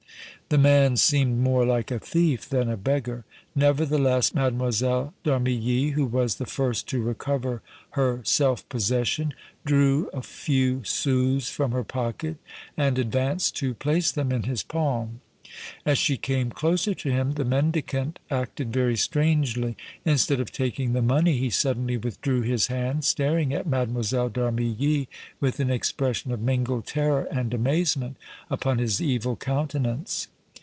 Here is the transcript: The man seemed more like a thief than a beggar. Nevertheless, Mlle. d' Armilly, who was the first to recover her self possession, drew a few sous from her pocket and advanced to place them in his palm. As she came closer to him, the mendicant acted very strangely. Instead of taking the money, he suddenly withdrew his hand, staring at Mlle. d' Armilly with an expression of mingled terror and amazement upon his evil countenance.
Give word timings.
The 0.49 0.57
man 0.57 0.97
seemed 0.97 1.39
more 1.39 1.65
like 1.65 1.91
a 1.91 1.99
thief 1.99 2.49
than 2.49 2.69
a 2.69 2.75
beggar. 2.75 3.23
Nevertheless, 3.55 4.33
Mlle. 4.35 4.51
d' 5.23 5.29
Armilly, 5.29 5.93
who 5.93 6.03
was 6.05 6.35
the 6.35 6.45
first 6.45 6.89
to 6.89 7.01
recover 7.01 7.61
her 7.91 8.19
self 8.25 8.67
possession, 8.67 9.33
drew 9.65 10.09
a 10.09 10.21
few 10.21 10.83
sous 10.83 11.47
from 11.47 11.71
her 11.71 11.85
pocket 11.85 12.35
and 12.75 12.99
advanced 12.99 13.55
to 13.59 13.73
place 13.73 14.11
them 14.11 14.33
in 14.33 14.43
his 14.43 14.61
palm. 14.61 15.21
As 15.85 15.97
she 15.97 16.17
came 16.17 16.49
closer 16.51 16.93
to 16.95 17.09
him, 17.09 17.35
the 17.35 17.45
mendicant 17.45 18.19
acted 18.29 18.73
very 18.73 18.97
strangely. 18.97 19.77
Instead 20.03 20.41
of 20.41 20.51
taking 20.51 20.91
the 20.91 21.01
money, 21.01 21.37
he 21.37 21.49
suddenly 21.49 21.95
withdrew 21.95 22.41
his 22.41 22.67
hand, 22.67 23.05
staring 23.05 23.53
at 23.53 23.67
Mlle. 23.67 23.85
d' 23.85 23.93
Armilly 24.41 25.07
with 25.39 25.61
an 25.61 25.71
expression 25.71 26.29
of 26.33 26.41
mingled 26.41 26.87
terror 26.87 27.25
and 27.31 27.53
amazement 27.53 28.17
upon 28.49 28.79
his 28.79 29.01
evil 29.01 29.37
countenance. 29.37 30.27